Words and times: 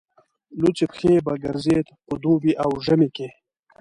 لوڅې 0.59 0.85
پښې 0.91 1.13
به 1.25 1.33
ګرځېد 1.43 1.85
په 2.07 2.13
دوبي 2.23 2.53
او 2.63 2.71
ژمي 2.85 3.09
کې. 3.15 3.27